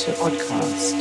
to 0.00 0.12
Oddcast. 0.12 0.94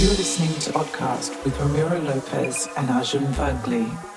You're 0.00 0.10
listening 0.10 0.54
to 0.60 0.70
Oddcast 0.70 1.44
with 1.44 1.58
Ramiro 1.58 2.00
Lopez 2.02 2.68
and 2.76 2.90
Arjun 2.90 3.26
Vagale. 3.32 4.15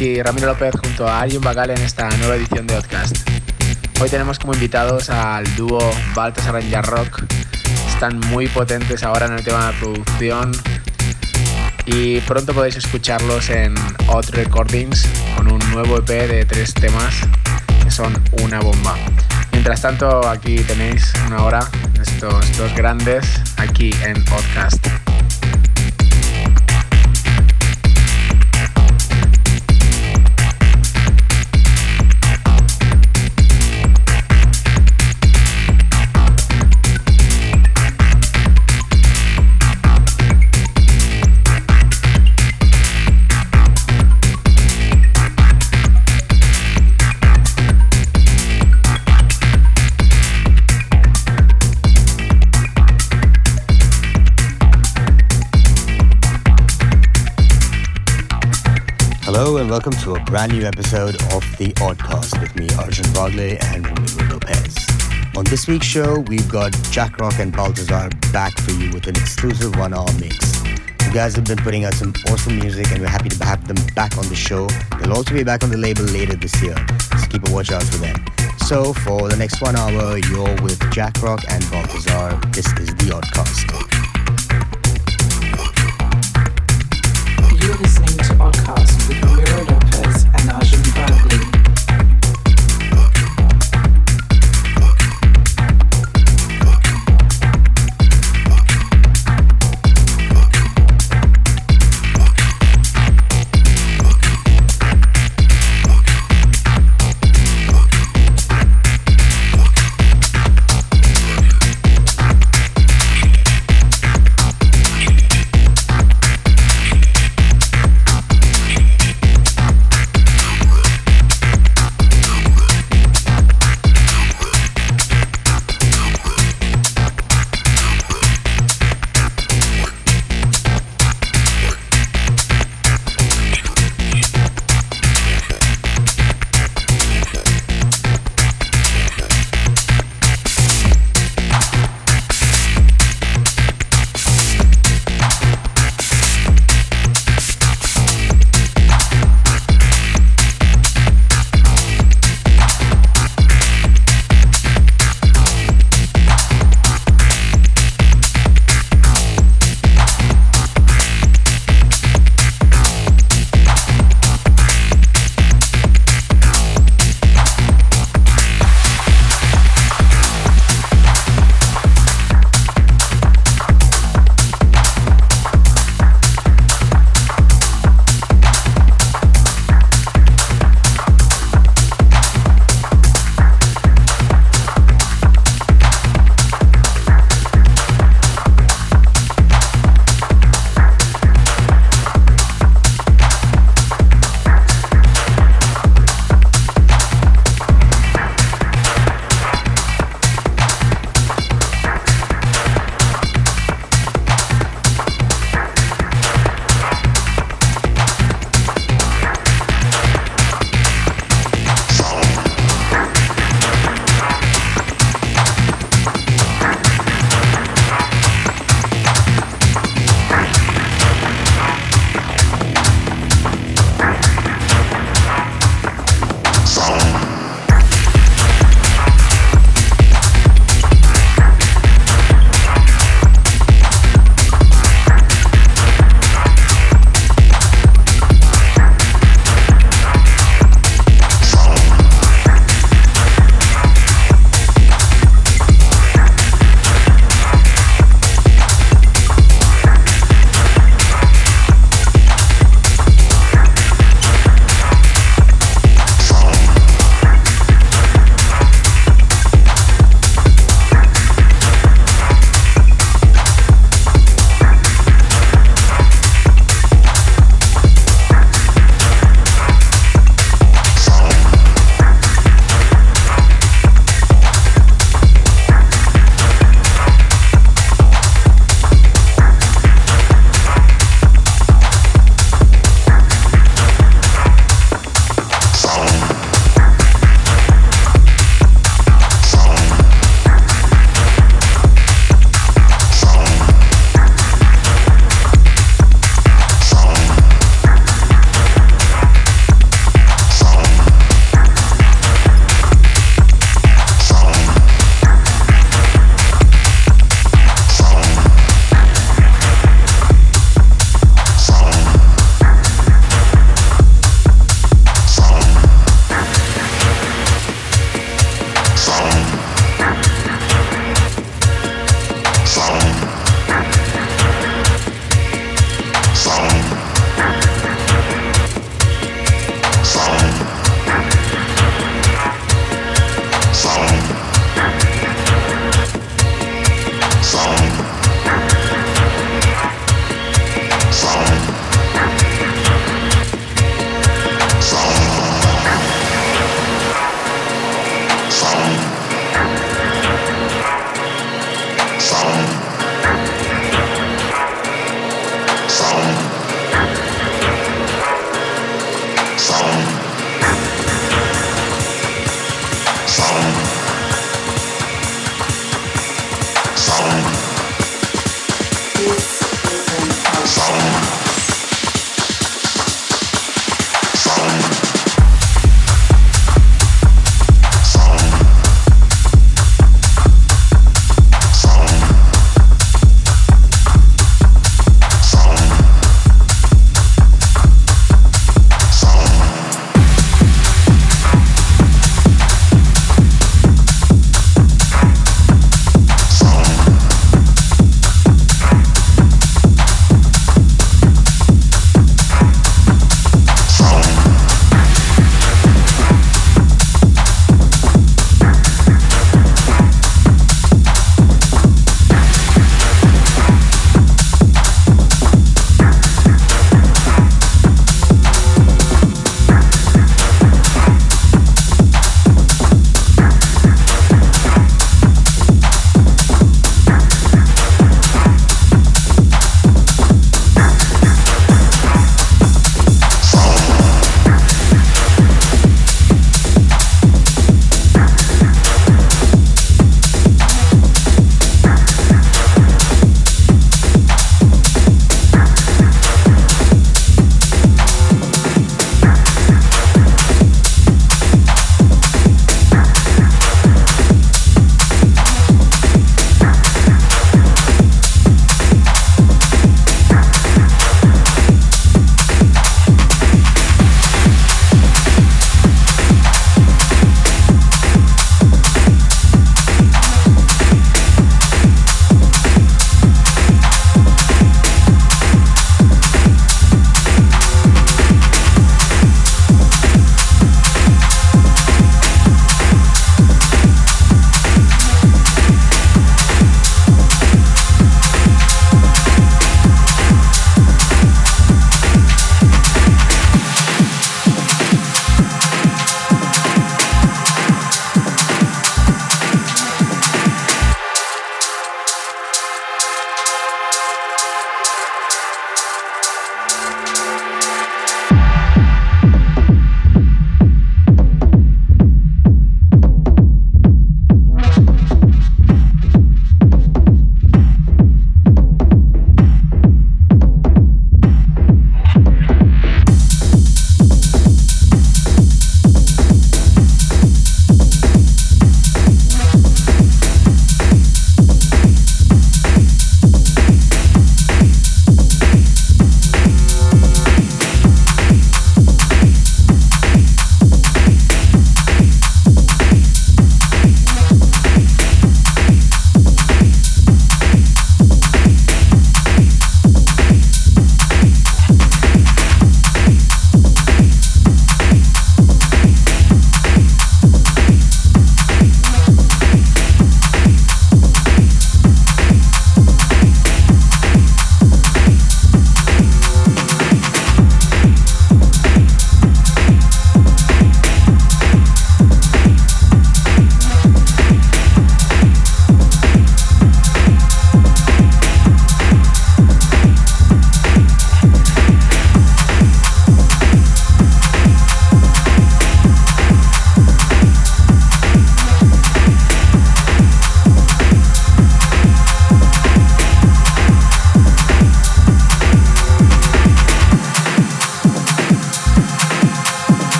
Ramiro 0.00 0.46
López 0.46 0.72
junto 0.82 1.06
a 1.06 1.20
Arion 1.20 1.42
Bagal 1.42 1.68
en 1.68 1.78
esta 1.82 2.08
nueva 2.16 2.34
edición 2.36 2.66
de 2.66 2.74
Podcast. 2.74 3.18
Hoy 4.00 4.08
tenemos 4.08 4.38
como 4.38 4.54
invitados 4.54 5.10
al 5.10 5.44
dúo 5.56 5.78
Baltasar 6.14 6.54
Ranger 6.54 6.86
Rock. 6.86 7.24
Están 7.86 8.18
muy 8.18 8.48
potentes 8.48 9.02
ahora 9.02 9.26
en 9.26 9.34
el 9.34 9.44
tema 9.44 9.66
de 9.66 9.78
producción 9.78 10.52
y 11.84 12.20
pronto 12.20 12.54
podéis 12.54 12.76
escucharlos 12.76 13.50
en 13.50 13.74
Hot 14.06 14.30
Recordings 14.30 15.06
con 15.36 15.52
un 15.52 15.58
nuevo 15.70 15.98
EP 15.98 16.08
de 16.08 16.46
tres 16.46 16.72
temas 16.72 17.16
que 17.84 17.90
son 17.90 18.14
una 18.42 18.58
bomba. 18.60 18.96
Mientras 19.52 19.82
tanto, 19.82 20.26
aquí 20.26 20.56
tenéis 20.60 21.12
una 21.26 21.44
hora 21.44 21.60
estos 22.00 22.56
dos 22.56 22.74
grandes 22.74 23.26
aquí 23.58 23.90
en 24.06 24.24
Podcast. 24.24 24.86
Welcome 59.40 59.94
to 60.02 60.16
a 60.16 60.20
brand 60.24 60.52
new 60.52 60.66
episode 60.66 61.14
of 61.32 61.42
The 61.56 61.72
Oddcast 61.78 62.38
with 62.42 62.54
me, 62.56 62.68
Arjun 62.76 63.06
Vagale 63.06 63.56
and 63.72 63.86
Ramiro 63.86 64.34
Lopez. 64.34 64.76
On 65.34 65.44
this 65.46 65.66
week's 65.66 65.86
show, 65.86 66.18
we've 66.28 66.46
got 66.46 66.72
Jack 66.90 67.18
Rock 67.18 67.38
and 67.38 67.50
Baltazar 67.50 68.10
back 68.32 68.52
for 68.58 68.72
you 68.72 68.92
with 68.92 69.06
an 69.06 69.16
exclusive 69.16 69.74
one 69.76 69.94
hour 69.94 70.12
mix. 70.20 70.62
You 71.06 71.12
guys 71.14 71.34
have 71.36 71.46
been 71.46 71.56
putting 71.56 71.86
out 71.86 71.94
some 71.94 72.12
awesome 72.28 72.58
music, 72.58 72.92
and 72.92 73.00
we're 73.00 73.08
happy 73.08 73.30
to 73.30 73.44
have 73.46 73.66
them 73.66 73.78
back 73.94 74.18
on 74.18 74.28
the 74.28 74.34
show. 74.34 74.68
They'll 74.98 75.14
also 75.14 75.32
be 75.32 75.42
back 75.42 75.64
on 75.64 75.70
the 75.70 75.78
label 75.78 76.04
later 76.04 76.36
this 76.36 76.60
year, 76.62 76.76
so 77.18 77.26
keep 77.28 77.48
a 77.48 77.50
watch 77.50 77.72
out 77.72 77.82
for 77.84 77.96
them. 77.96 78.22
So, 78.66 78.92
for 78.92 79.30
the 79.30 79.36
next 79.38 79.62
one 79.62 79.74
hour, 79.74 80.18
you're 80.18 80.54
with 80.60 80.78
Jack 80.92 81.22
Rock 81.22 81.40
and 81.48 81.64
Baltazar. 81.70 82.38
This 82.52 82.66
is 82.78 82.88
The 82.88 83.16
Oddcast. 83.16 83.70
You're 87.62 87.76
listening 87.78 88.18
to 88.18 88.34
Oddcast 88.34 88.89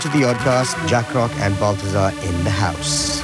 tuned 0.00 0.12
to 0.12 0.18
the 0.18 0.24
Oddcast, 0.24 0.88
Jack 0.88 1.14
Rock 1.14 1.30
and 1.36 1.58
Balthazar 1.58 2.10
in 2.26 2.44
the 2.44 2.50
house. 2.50 3.17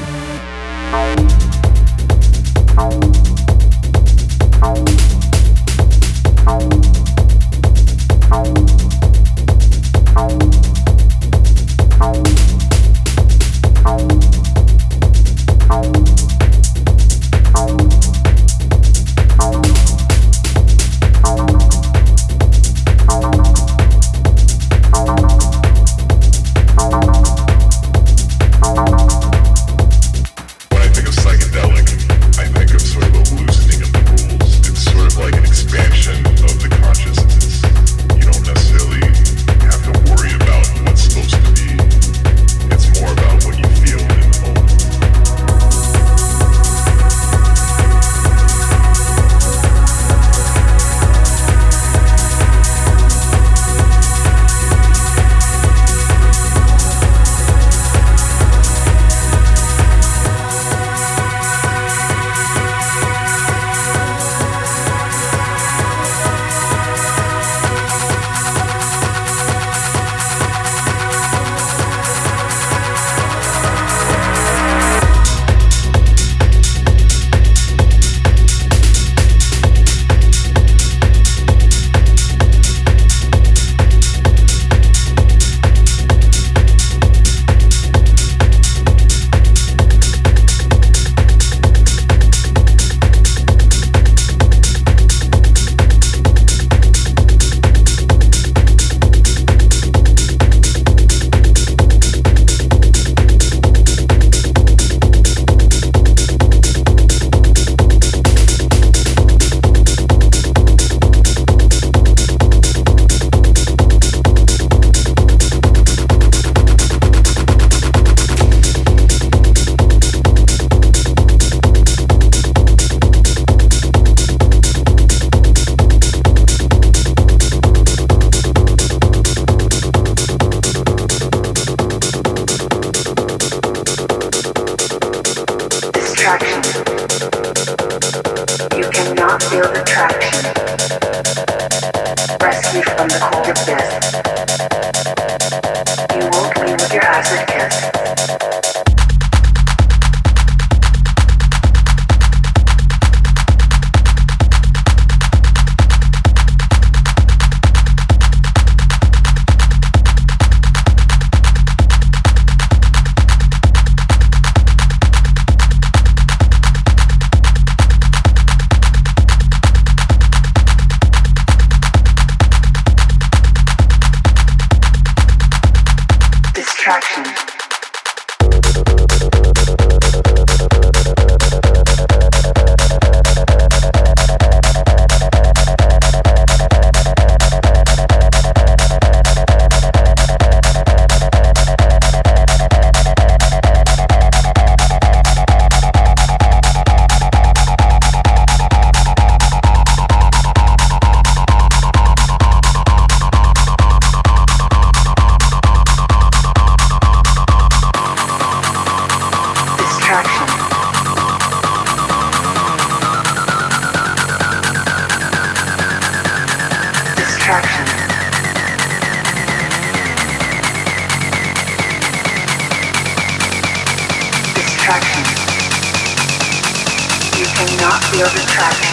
I 227.64 227.66
do 227.66 227.76
not 227.78 228.04
feel 228.12 228.28
the 228.28 228.44
traction. 228.44 228.92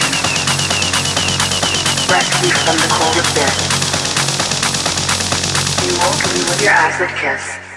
Rescue 2.08 2.56
from 2.64 2.78
the 2.80 2.88
cold 2.88 3.18
abyss. 3.20 3.58
You 5.84 5.92
woke 6.00 6.24
me 6.34 6.40
with 6.48 6.62
your 6.64 6.72
acid 6.72 7.10
kiss. 7.20 7.71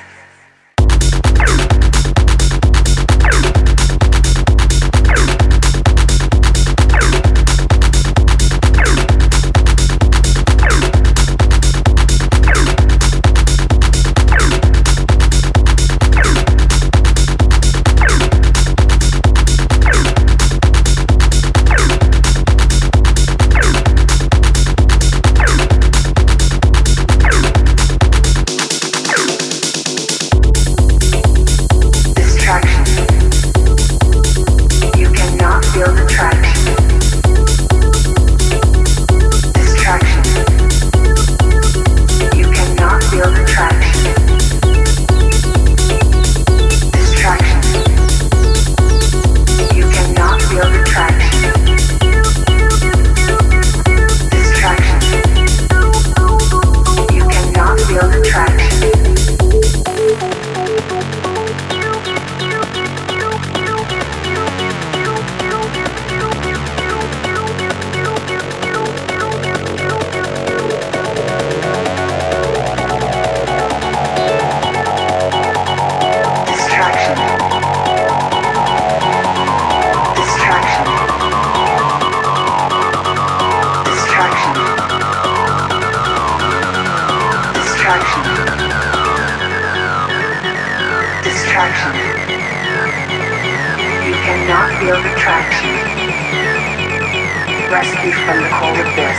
this. 98.95 99.18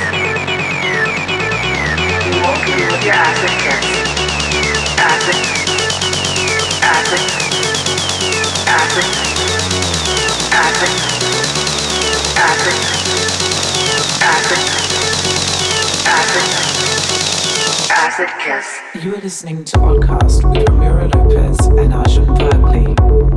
You 2.23 2.39
won't 2.39 2.63
be 2.63 2.71
with 2.87 3.03
your 3.03 3.13
acid. 3.13 3.51
Acid. 4.95 5.35
Acid. 6.81 7.23
Acid. 8.71 9.07
Acid. 10.55 10.93
Acid. 12.39 12.77
Acid. 14.23 14.61
Acid. 16.07 16.47
Acid 17.91 18.29
kiss. 18.39 18.67
You 19.03 19.15
are 19.15 19.21
listening 19.21 19.65
to 19.65 19.77
Oddcast 19.77 20.49
with 20.49 20.69
Ramiro 20.69 21.09
Lopez 21.09 21.59
and 21.67 21.93
Arjun 21.93 22.25
Vagale. 22.27 23.34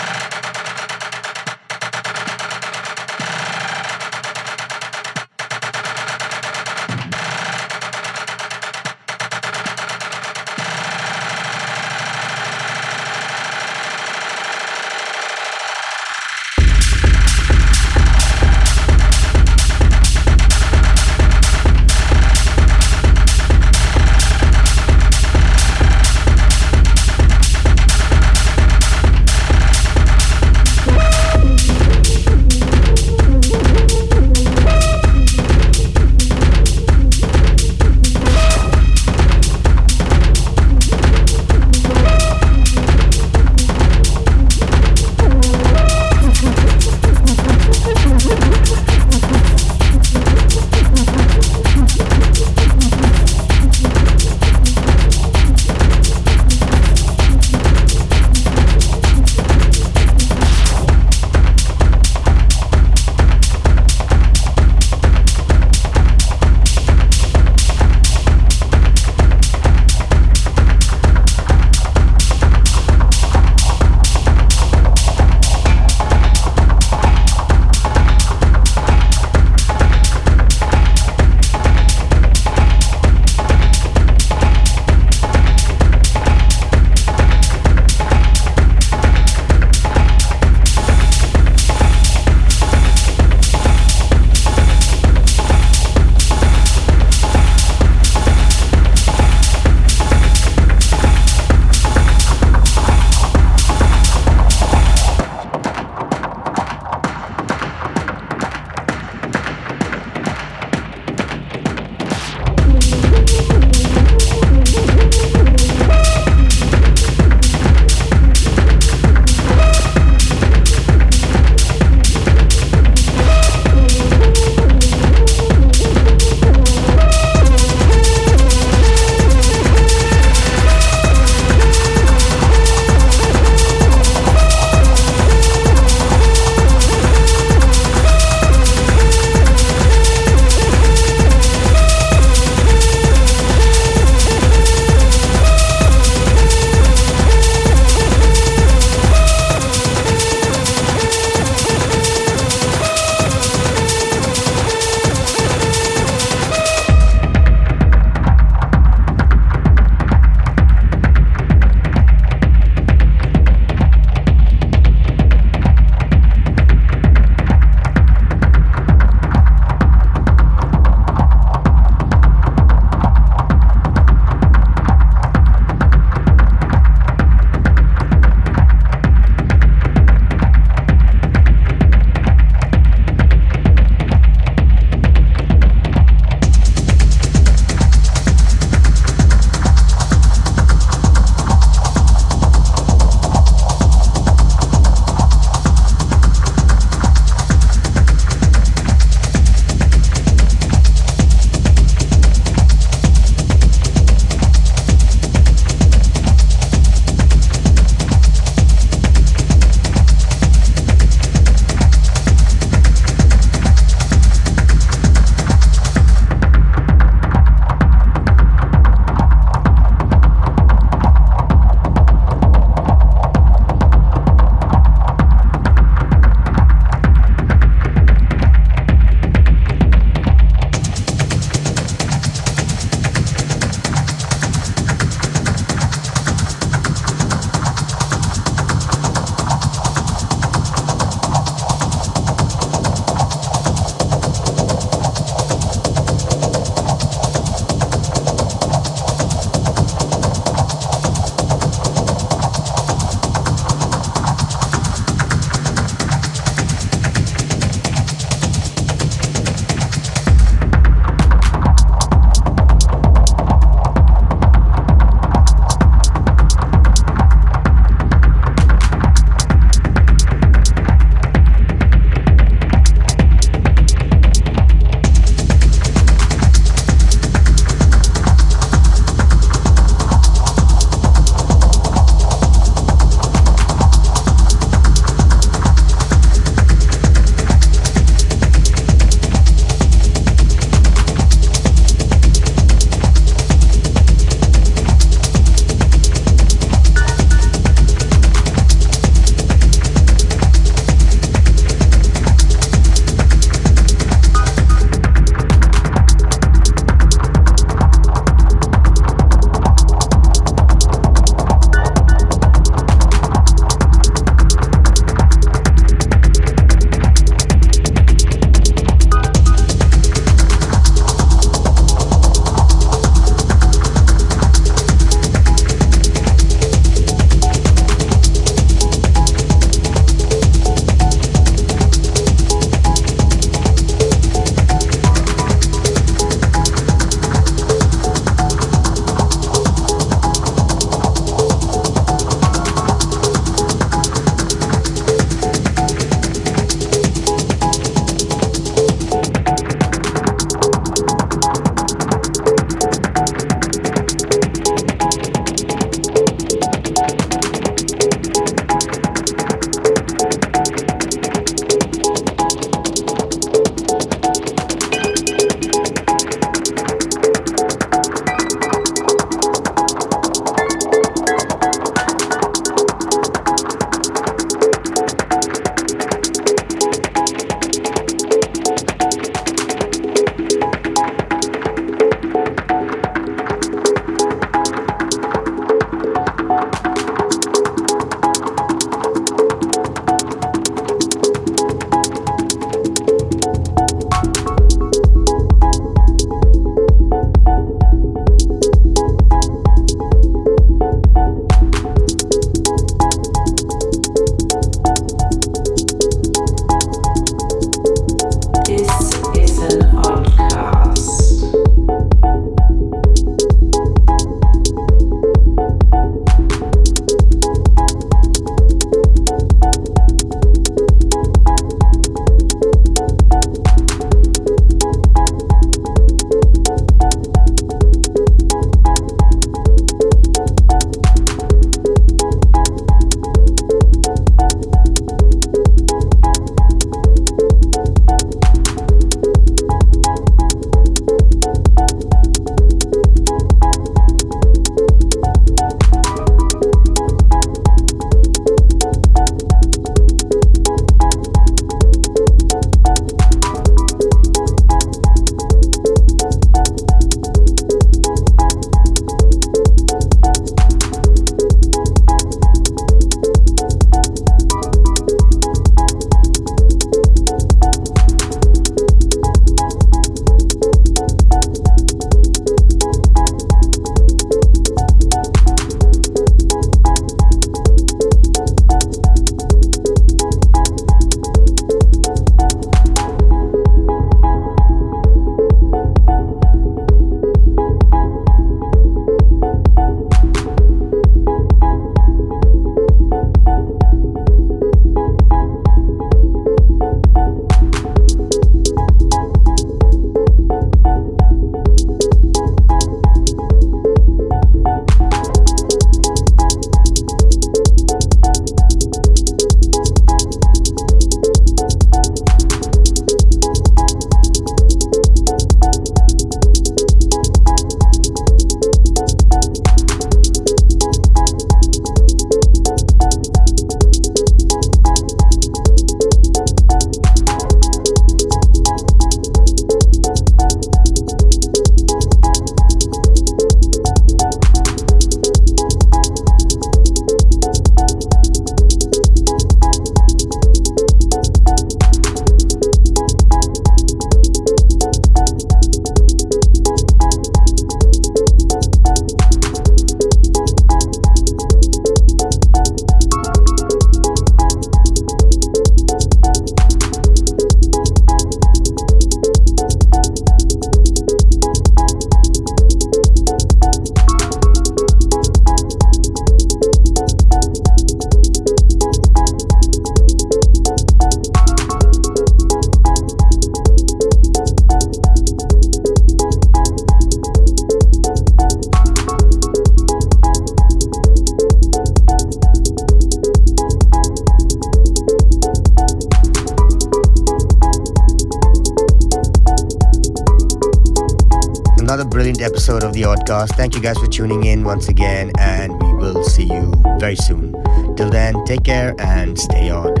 Tuning 594.16 594.44
in 594.44 594.64
once 594.64 594.88
again, 594.88 595.30
and 595.38 595.70
we 595.82 595.92
will 595.92 596.24
see 596.24 596.44
you 596.44 596.72
very 596.98 597.16
soon. 597.16 597.52
Till 597.96 598.08
then, 598.08 598.34
take 598.46 598.64
care 598.64 598.94
and 598.98 599.38
stay 599.38 599.68
odd. 599.68 600.00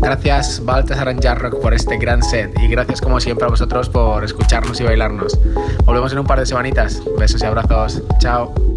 Gracias 0.00 0.64
Baltasar 0.64 1.20
Jarrock 1.20 1.60
por 1.60 1.74
este 1.74 1.98
gran 1.98 2.22
set 2.22 2.56
y 2.60 2.68
gracias 2.68 3.00
como 3.00 3.20
siempre 3.20 3.46
a 3.46 3.48
vosotros 3.48 3.88
por 3.88 4.24
escucharnos 4.24 4.80
y 4.80 4.84
bailarnos. 4.84 5.38
Volvemos 5.84 6.12
en 6.12 6.20
un 6.20 6.26
par 6.26 6.38
de 6.38 6.46
semanitas. 6.46 7.02
Besos 7.18 7.42
y 7.42 7.46
abrazos. 7.46 8.02
Chao. 8.20 8.69